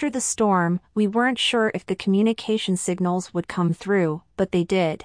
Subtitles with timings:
[0.00, 4.64] After the storm, we weren't sure if the communication signals would come through, but they
[4.64, 5.04] did.